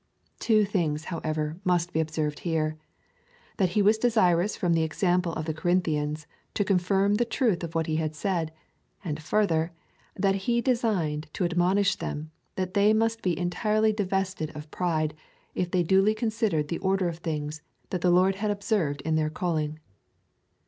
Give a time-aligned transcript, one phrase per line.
[0.39, 2.75] Two things, however, must be observed here—
[3.57, 7.75] that he was desirous from the example of the Corinthians to confirm the truth of
[7.75, 8.51] what he had said:
[9.05, 9.71] and farther,
[10.15, 15.13] that he designed to admonish them, that they must be entirely divested of pride,
[15.53, 17.61] if they duly considered the order of things
[17.91, 19.77] that the Lord had observed in their calling.